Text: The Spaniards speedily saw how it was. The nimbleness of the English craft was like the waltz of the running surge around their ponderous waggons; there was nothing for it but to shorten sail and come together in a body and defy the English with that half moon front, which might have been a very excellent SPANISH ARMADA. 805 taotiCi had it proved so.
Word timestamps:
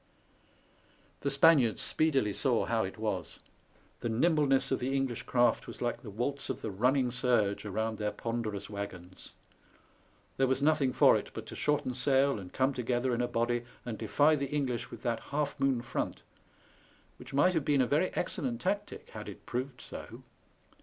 The 1.19 1.29
Spaniards 1.29 1.79
speedily 1.79 2.33
saw 2.33 2.65
how 2.65 2.83
it 2.83 2.97
was. 2.97 3.37
The 3.99 4.09
nimbleness 4.09 4.71
of 4.71 4.79
the 4.79 4.95
English 4.95 5.21
craft 5.27 5.67
was 5.67 5.79
like 5.79 6.01
the 6.01 6.09
waltz 6.09 6.49
of 6.49 6.63
the 6.63 6.71
running 6.71 7.11
surge 7.11 7.65
around 7.65 7.99
their 7.99 8.09
ponderous 8.09 8.67
waggons; 8.67 9.33
there 10.37 10.47
was 10.47 10.59
nothing 10.59 10.91
for 10.91 11.15
it 11.17 11.29
but 11.35 11.45
to 11.45 11.55
shorten 11.55 11.93
sail 11.93 12.39
and 12.39 12.51
come 12.51 12.73
together 12.73 13.13
in 13.13 13.21
a 13.21 13.27
body 13.27 13.63
and 13.85 13.99
defy 13.99 14.35
the 14.35 14.49
English 14.49 14.89
with 14.89 15.03
that 15.03 15.19
half 15.19 15.59
moon 15.59 15.83
front, 15.83 16.23
which 17.17 17.31
might 17.31 17.53
have 17.53 17.63
been 17.63 17.81
a 17.81 17.85
very 17.85 18.11
excellent 18.15 18.59
SPANISH 18.61 18.77
ARMADA. 18.77 18.93
805 18.93 19.05
taotiCi 19.05 19.11
had 19.13 19.29
it 19.29 19.45
proved 19.45 19.81
so. 19.81 20.23